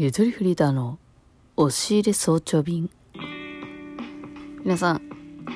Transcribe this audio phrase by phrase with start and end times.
[0.00, 0.96] ゆとりフリーダーの
[1.56, 2.88] 押し入れ早朝便。
[4.62, 5.02] 皆さん、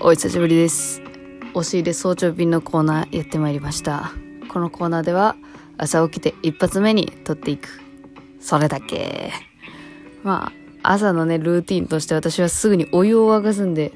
[0.01, 1.01] お久しぶりです。
[1.55, 4.11] 押し入れ早朝便のコーナーやってまいりました。
[4.53, 5.37] このコーナーでは
[5.79, 7.69] 朝起きて一発目に撮っていく。
[8.41, 9.31] それだけ。
[10.25, 10.51] ま
[10.83, 13.93] あ、朝のね、ルーティンとして私はすぐにお湯を沸かすんで、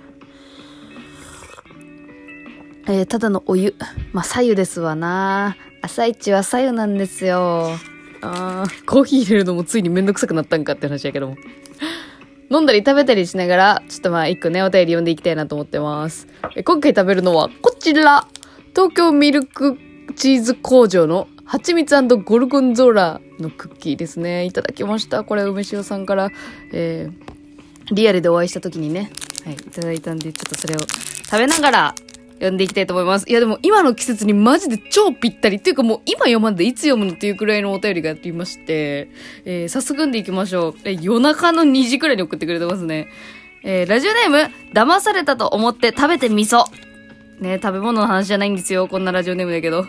[2.87, 3.75] えーただのお湯。
[4.13, 5.57] まあ、左右ですわな。
[5.83, 7.73] 朝一は左右なんですよ。
[8.21, 11.37] あーコーヒー入れるのもついにめんどくさくなったんかって話やけども。
[12.49, 16.29] 飲んだり食べたりしながら、ちょっとまあ一個ね、お便り読んでいきたいなと思ってます。
[16.55, 18.29] え今回食べるのはこちら
[18.75, 19.77] 東京ミルク
[20.15, 24.45] チーズ工場の蜂蜜ゴルゴンゾーラのクッキーですね。
[24.45, 25.25] いただきました。
[25.25, 26.31] これ、梅塩さんから、
[26.73, 29.11] えー、リアルでお会いした時にね、
[29.45, 31.95] はい、いただいたんで、ちょっとそれを食べながら、
[32.37, 33.29] 読んでいきたいと思います。
[33.29, 39.11] いやでも今の季節にマジで超ぴったりっていうかもう今読まんでいつ読むのっていうくらいのお便りがありまして、
[39.45, 40.75] えー、早速読んでいきましょう。
[40.85, 43.09] え、夜中の2時くらいに送ってくれてますね。
[43.65, 46.67] えー、ラジオネーム、騙されたと思って食べてみそ。
[47.41, 48.87] ね、食べ物の話じゃないんですよ。
[48.87, 49.87] こんなラジオネームだけど。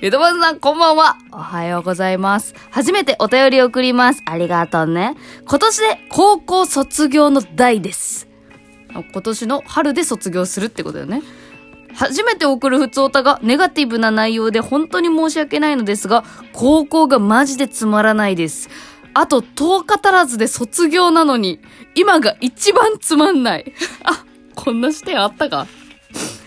[0.00, 1.16] ゆとまずさん、こんばんは。
[1.32, 2.54] おはようございます。
[2.70, 4.22] 初めてお便りを送ります。
[4.26, 5.14] ありがとうね。
[5.46, 8.28] 今年で高校卒業の代です。
[8.92, 11.22] 今年の春で卒業するってことだよね。
[11.94, 18.68] 初めて送る普通歌がネガティブな内容で本当に申し訳ないのですが、高校がマジでつまらないです。
[19.14, 21.60] あと10日足らずで卒業なのに、
[21.94, 23.72] 今が一番つまんない。
[24.04, 24.24] あ、
[24.54, 25.66] こんな視点あったか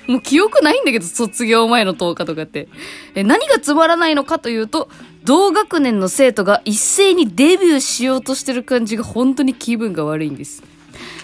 [0.08, 2.68] もう記憶ないんだけど、卒業前の10日とかって。
[3.16, 4.90] え、何がつまらないのかというと、
[5.24, 10.64] 同学年の生徒が一斉にデビューしようとしてる感じが本当に気分が悪いんです。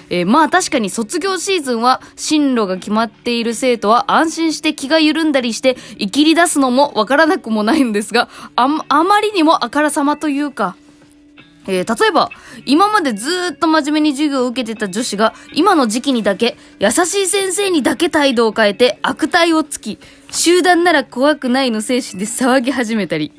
[0.10, 10.76] えーまあ確かに卒業シーズンは進路が決まっている生徒は安心して気が緩んだりして生きり出すのもわからなくもないんですが、ああまりにもあからさまというか、
[11.70, 12.32] えー例えば、
[12.66, 20.00] 今までずっと真面目に授業を受けてた女子が、今の時期にだけ、優しい先生にだけ態度を変えて悪態をつき、
[20.32, 23.32] 集団なら怖くないの精神で騒ぎ始めたり、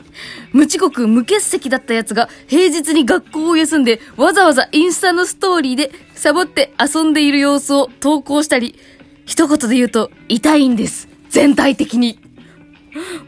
[0.52, 8.76] 無遅刻無欠席だったやつが平日に学校を休んで、わざわざインスタのストーリーでサボって遊んでいる様子を投稿したり、
[9.26, 11.08] 一言で言うと、痛いんです。
[11.30, 12.20] 全体的に。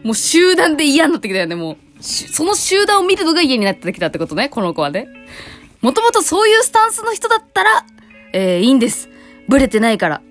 [0.05, 1.77] もう集団で嫌になってきたよね、もう。
[2.03, 5.09] その集団を見るのが嫌になってきたってことね、この子はね。
[5.81, 7.87] もともとそういうスタンスの人だったら、
[8.33, 9.09] えー、いいんです。
[9.49, 10.23] ブレてないから。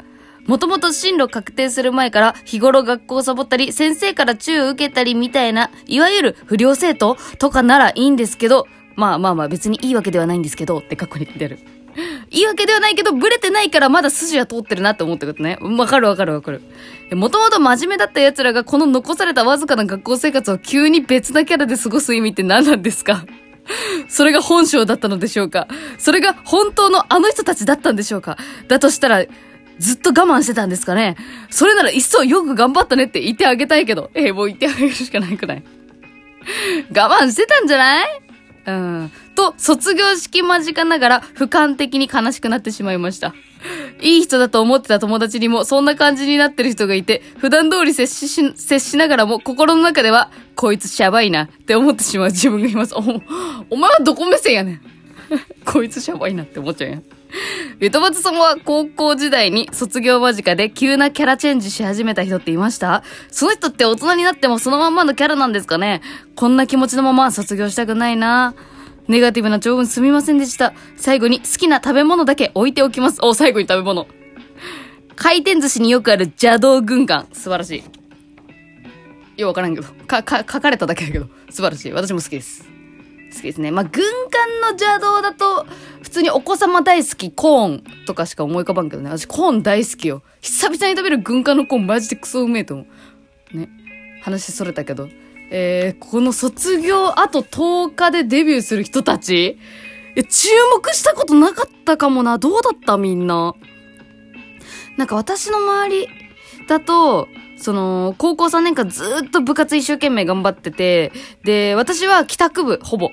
[0.48, 11.60] もともと進路確定する前から日頃学校をサボったり、先生から注意を受けたりみたいな、いわゆる不良生徒とかならいいんですけど、まあまあまあ別にいいわけではないんですけど、って過去に書いてある。
[12.32, 15.58] いいわけではないけど、ブレてないからまだ筋は通ってるなって思ってことね。
[15.62, 16.62] わかるわかるわかる。
[17.12, 23.26] もともと真面目だった奴らがこの残されたわずかな学校生活を急に別なキャラで過ごす意味って何なんですか？
[24.08, 25.68] それが本性だったのでしょうか？
[25.98, 28.38] それが本当のあの人たちだったんでしょうか？
[28.70, 29.26] だとしたら、
[29.78, 31.18] ずっと我慢してたんですかね？
[31.50, 34.10] それなら一層よく頑張ったねって言ってあげたいけど。
[34.14, 35.64] えーもう言ってあげるしかないくない？
[36.96, 38.22] 我慢してたんじゃない？
[38.68, 39.12] うん。
[39.36, 43.34] と、卒業式間近ながら俯瞰的に悲しくなってしまいました。
[44.02, 52.96] いい人だと思ってた友達にもそんな感じになってる人がいて、普段通り接しし、接しながらも心の中では、こいつシャバいなって思ってしまう自分がいます。
[52.96, 53.00] お、
[53.70, 54.82] お前はどこ目線やねん。
[55.66, 57.04] こいつシャバいなって思っちゃうやん。
[57.80, 63.04] ゆとばつさんは高校時代に卒業間近で急なキャラチェンジし始めた人っていました？
[63.32, 66.02] その人って大人になってもそのまんまのキャラなんですかね？
[66.36, 68.54] こんな気持ちのまま卒業したくないな
[69.08, 70.74] ネガティブな長文すみませんでした。
[70.96, 73.20] 最後に好きな食べ物だけ置いておきます。
[73.22, 74.08] お、最後に食べ物。
[75.16, 77.28] 回転寿司によくある邪道軍艦。
[77.34, 77.84] 素晴らしい。
[79.42, 79.88] ようわからんけど。
[80.08, 81.28] か、か、書かれただけだけど。
[81.50, 81.92] 素晴らしい。
[81.92, 82.64] 私も好きです。
[83.34, 83.72] 好きですね。
[83.72, 85.66] まあ、軍艦の邪道だと、
[86.02, 89.10] 普通にお子様大好きコーンとかしか思い浮かばんけどね。
[89.10, 90.22] 私コーン大好きよ。
[90.42, 92.86] 久々に食べる軍艦のコーンマジでクソうめえと思
[93.54, 93.58] う。
[93.58, 93.70] ね。
[94.22, 95.08] 話それたけど。
[95.54, 99.60] えー、この卒業あと10日でデビューする人たち？
[100.16, 102.38] え、注目したことなかったかもな。
[102.38, 103.54] どうだったみんな？
[104.98, 106.08] なんか私の周り
[106.68, 107.28] だと、
[107.58, 111.12] その、高校3年間ずっと部活一生懸命頑張ってて、
[111.44, 113.10] で、私は帰宅部、ほぼ。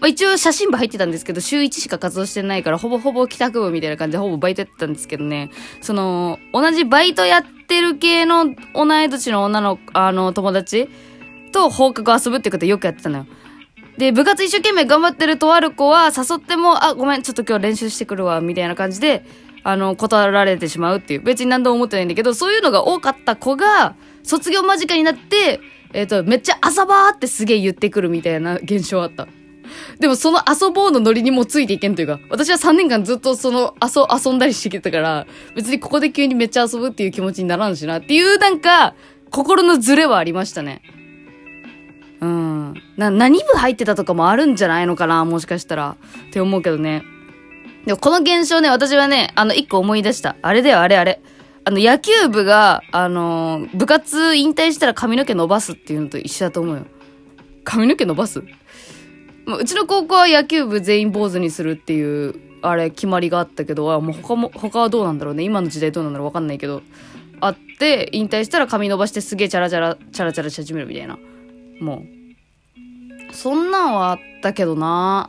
[0.00, 5.50] まあ、一応写真部入ってたんですけど、週1しか活動してないから、ほぼほぼ帰宅部みたいな感じでほぼバイトやってたんですけどね、
[5.80, 10.88] その、同じバイトやってる系の同い年の女の、あの、友達
[11.52, 13.26] と放課後遊ぶってことよくやってたのよ。
[13.98, 19.24] で、部活一生懸命頑張ってるとある子は誘っても、あ、ごめん、ちょっと今日練習してくるわ、みたいな感じで、
[19.64, 21.20] あの、断られてしまうっていう。
[21.20, 25.60] 別に何度も思ってないんだけど、そういうのが多かった子が、卒業間近になって、
[25.92, 29.28] えっ、と、めっちゃ朝ばーってすげえ言ってくるみたいな現象あった。
[30.00, 38.94] でもその遊ぼうのノリにもついていけんというか、私は3年間ずっとその遊、遊んだりしてきたから、別にここで急にめっちゃ遊ぶっていう気持ちにならんしなっていうなんか、
[39.30, 40.82] 心のズレはありましたね。
[42.22, 42.74] うん。
[42.96, 45.96] な、何部入ってたとかもあるんじゃないのかなもしかしたら。
[46.28, 47.02] って思うけどね。
[47.84, 50.36] でもこの現象ね、私はね、あの、一個思い出した。
[50.40, 51.20] あれだよ、あれあれ。
[51.64, 56.86] あの、野球部が、あのー、部活引退したら髪の毛伸ばすっていうのと一緒だと思うよ。
[57.64, 58.40] 髪の毛伸ばす？
[58.40, 65.42] うちの高校は野球部全員坊主にするっていう、あれ、決まりがあったけど、あ、もう他も、他はどうなんだろうね。
[65.42, 66.82] 今の時代どうなんだろうわかんないけど。
[67.40, 71.18] あって、引退したら髪伸ばしてすげえチャラチャラ、チャラチャラし始めるみたいな。
[71.80, 72.04] も
[73.30, 73.34] う。
[73.34, 75.28] そんなんはあったけどな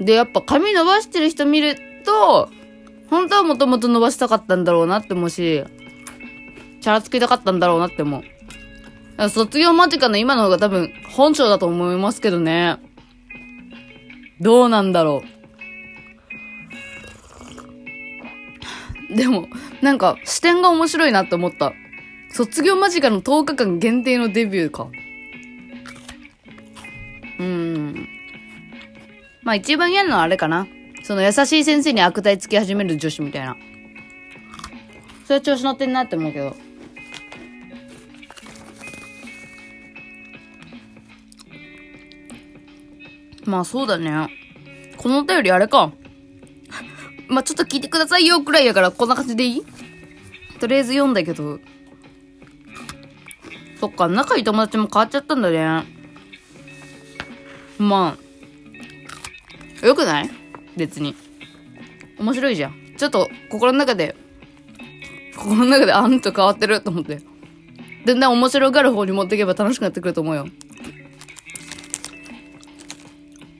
[0.00, 2.48] で、やっぱ髪伸ばしてる人見ると、
[3.10, 5.64] 本当はもともと伸ばしたかったんだろうなって思うし、
[6.80, 8.22] チャラつけたかったんだろうなって思
[9.18, 9.28] う。
[9.28, 12.78] 卒業間近の今の方が多分本性だと思いますけどね。
[14.40, 15.22] どうなんだろ
[19.10, 19.16] う。
[19.16, 19.48] でも、
[19.82, 21.74] なんか視点が面白いなって思った。
[22.32, 24.88] 卒業間近の10日間限定のデビューか。
[27.38, 28.08] うん。
[29.42, 30.66] まあ一番嫌なのはあれかな。
[31.02, 33.56] その優しい先生に悪態つき始める女子みたいな。
[35.24, 36.56] それは調子乗ってんなって思うけど。
[43.44, 44.28] まあそうだね。
[44.96, 45.92] このお便りあれか。
[47.28, 49.62] まあちょっと聞いてくださいよくらいやからこんな感じでいい？
[50.60, 51.58] とりあえず読んだけど。
[53.80, 55.84] そっか、仲いい友達も変わっちゃったんだね。
[57.78, 58.18] ま
[59.82, 60.30] あ、よくない？
[60.76, 61.16] 別に。
[62.18, 62.74] 面白いじゃん。
[62.98, 64.14] ちょっと心の中で、
[65.34, 67.22] 心の中であんと変わってると思って。
[68.04, 70.46] だんだん面白がる方に持っていけば楽しくなってくると思うよ。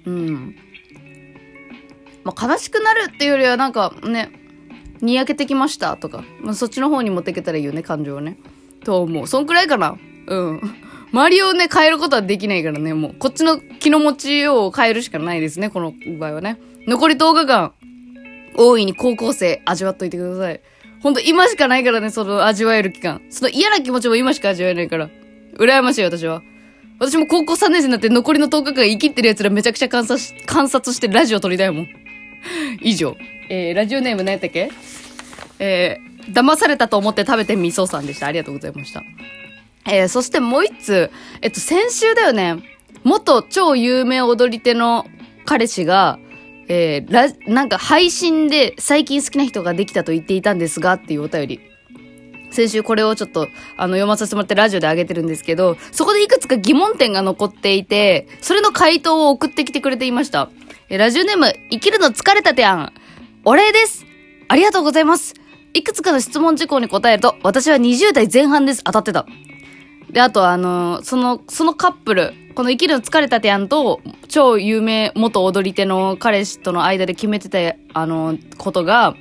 [0.04, 0.56] うん。
[2.24, 4.30] まあ、悲しくなるっていうよりはなんかね、
[5.00, 8.36] にやけてきましたとか、まあ、そっちの方に持っていけたらいいよね、感情をね。
[8.84, 9.26] と思う。
[9.26, 9.96] そんくらいかな。
[10.30, 10.60] うん。
[11.12, 13.14] 周りをね、変えることはできないからね、もう。
[13.18, 16.56] こっちの気の持ちを変えるしかないですね、この場合はね。
[16.86, 17.72] 残り10日間、
[18.56, 20.60] 大いに高校生味わっといてください。
[21.02, 23.20] ほんと今しかないからね、その味わえる期間。
[23.30, 25.10] その嫌な気持ちも今しか味わえないから。
[25.58, 26.42] 羨ましい私は。
[27.00, 31.88] 私も高校3年生になって残りの10日間生きってる奴らめちゃくちゃ観察し、観察してラジオ撮りたいもん。
[32.82, 33.16] 以上。
[33.48, 34.70] えー、ラジオネーム何やったっけ？
[35.58, 38.26] えー、騙されたと思って食べてみそさんでした。
[38.28, 39.02] ありがとうございました。
[39.86, 41.10] えー、そしてもう一つ、
[41.42, 42.56] えっと、先週だよね。
[43.04, 45.06] 元超有名踊り手の
[45.46, 46.18] 彼氏が、
[46.68, 51.60] えー、ラ、なんか配信で最近好きな人ができたと言っていたんですがっていうお便り。
[52.50, 60.50] 先週これをちょっと、あの、読まさせてもらってラジオで上げてるんですけど、そこでいくつか疑問点が残っていて、それの回答を送ってきてくれていました。
[60.88, 62.92] えラジオネーム、生きるの疲れたてやん。
[63.44, 64.04] お礼です
[64.48, 65.34] ありがとうございます
[65.72, 68.82] いくつかの質問事項に答えると、私は20代前半です。
[68.84, 69.24] 当たってた。
[70.12, 79.14] で、あとあの、その、そのカップル、この生きるの疲れたてやんと、超有名元踊り手の彼氏との間で決めてた、あの、ことが、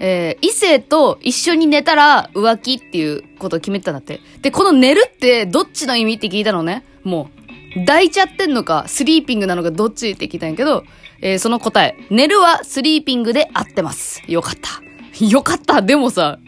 [0.00, 4.20] えー、異性と一緒に寝たら浮気っていうことを決めてたんだって。
[4.40, 6.84] で、この寝るってどっちの意味って聞いたのね。
[7.04, 7.30] も
[7.76, 10.84] う、抱いちゃってんのか、スリーピングなのかどっちって聞いたんやけど、
[11.20, 14.22] えー、その答え、寝るはスリーピングで合ってます。
[14.26, 15.24] よかった。
[15.24, 15.82] よかった。
[15.82, 16.38] でもさ、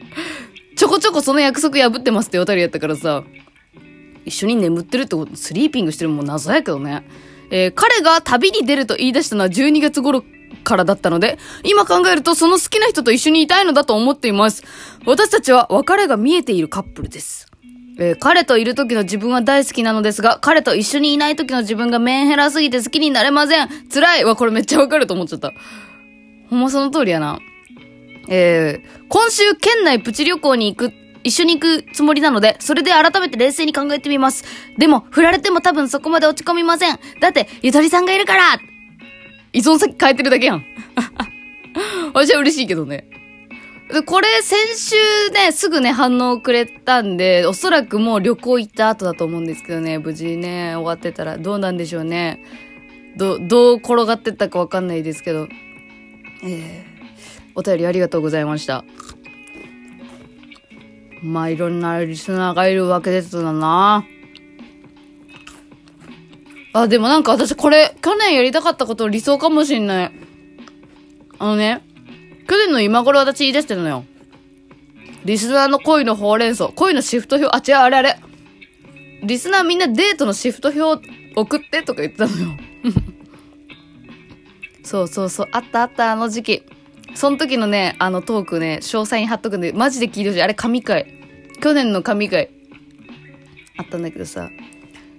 [0.76, 3.22] ちょこちょこその約束破ってますってお便りやったからさ、
[4.24, 7.04] 一緒に眠ってるってこと、スリーピングしてるもん謎やけどね。
[7.50, 10.24] えー、彼が旅に出ると言い出したのは12月頃
[10.64, 14.64] からだったので、今考えるとその好きな人と一緒にいたいのだと思っています。
[15.06, 17.46] 私たちは別れが見えているカップルです。
[17.96, 23.68] えー、彼といる時の自分は大好きなのですが、彼と一緒にいない時の自分がメンヘラすぎて好きになれません。
[23.92, 25.52] 辛いわ、これめっちゃわかると思っちゃった。
[26.50, 27.38] ほんまその通りやな。
[28.28, 30.92] えー、今週県内プチ旅行に行く
[31.24, 34.44] 一緒に行くつもりなので、それで改めて冷静に考えてみます。
[34.78, 36.98] でも、振られても多分そこまで落ち込みません。
[37.20, 38.60] だって、ゆとりさんがいるから
[39.52, 40.64] 依存先変えてるだけやん。
[42.12, 43.08] 私は嬉しいけどね。
[43.92, 52.42] でこれ、先週ね、すぐね、反応くれたんで、おそらくもう旅行行った後だと思うんですけどね、無事ね、終わってたらどうなんでしょうね。
[53.16, 55.48] ど、どう転がってったかわかんないですけど。
[56.42, 58.84] えー、お便りありがとうございました。
[61.24, 64.04] まあ、いろんなリスナーがいるわけですだな。
[66.74, 70.12] あ、でもなんか私これ、去年やりたかったこと理想かもしんない。
[71.38, 71.82] あのね、
[72.46, 74.04] 去年の今頃私言い出してるのよ。
[75.24, 76.68] リスナーの恋のほうれん草。
[76.68, 77.72] 恋のシフト表。
[77.72, 78.20] あ、違う、あれあれ。
[79.22, 82.48] リスナーみんなデートのシフト表送ってとか言ってたのよ。
[84.84, 86.62] そうそうそう、あったあった、あの時期。
[87.14, 90.42] その時のね、あのトークね、詳細に貼っとくんで、マジで聞いてほしい。
[90.42, 91.06] あれ神回。
[91.60, 92.50] 去年の神回。
[93.76, 94.50] あったんだけどさ、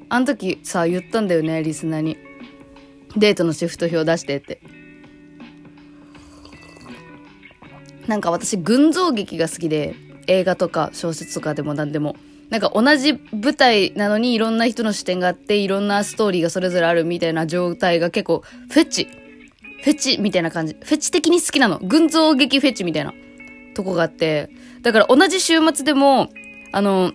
[0.10, 2.18] あの時さ、言ったんだよね、リスナーに。
[3.16, 4.62] デートのシフト表出してって。
[8.08, 9.96] なんか私、群像劇が好きで、
[10.28, 12.16] 映画とか小説とかでも何でも。
[12.50, 19.25] なんか同じ舞台なのにいろんな人の視点があって、いろんなストーリーがそれぞれあるみたいな状態が結構フェチ。
[19.86, 20.76] フェチみたいな感じ。
[20.82, 21.78] フェチ的に好きなの。
[21.78, 23.14] 群像劇フェチみたいな
[23.76, 24.50] とこがあって。
[24.82, 26.32] だから同じ週末でも、
[26.72, 27.14] あの、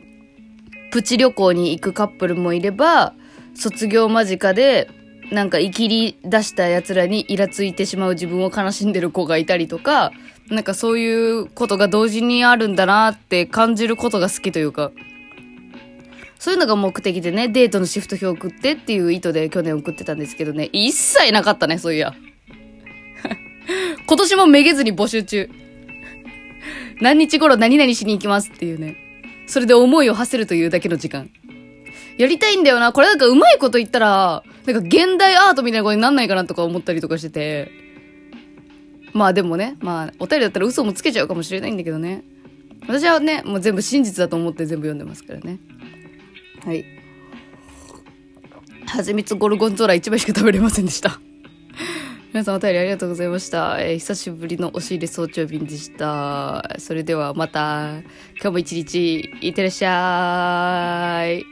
[0.93, 3.13] プチ旅行に行くカップルもいれば、
[3.57, 4.89] 卒業間近で、
[5.33, 10.13] なんか生きり出した奴らにイラついてしまう自分を悲しんでる子がいたりとか、
[10.49, 14.93] なんかそういうことが同時にあるんだなって感じることが好きというか、
[16.39, 22.15] そういうのが目的でね、デートのシフト表送ってっていう意図で去年送ってたんですけどね、一切なかったね、そういや。
[24.11, 25.49] 今年もめげずに募集中。
[27.01, 28.97] 何日頃何々しに行きますっていうね。
[29.47, 31.31] それで思いを馳せるというだけの時間。
[32.19, 32.93] やりたいんだよな。
[32.93, 37.71] これなんかうまいこと言ったら、なんか現代アートみたいなことになんないかなとか思ったりとかしてて。
[39.13, 42.25] まあでもね、まあお便りだったら嘘もつけちゃうかもしれないんだけどね。
[42.89, 45.61] 私はね、もう全部真実だと思って全部読んでますからね。
[46.65, 46.85] はい。
[48.89, 51.21] はちみつゴルゴンゾーラ1枚しか食べれませんでした。
[52.33, 53.81] 皆さんお便りありがとうございました。
[53.81, 56.77] えー、久しぶりの押し入れ早朝便でした。
[56.79, 57.99] それではまた、
[58.41, 61.45] 今日も一日、いってらっしゃい。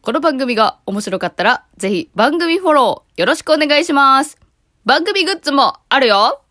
[0.00, 4.38] この番組が面白かったら、ぜひ番組フォローよろしくお願いします。
[4.84, 6.42] 番組グッズもあるよ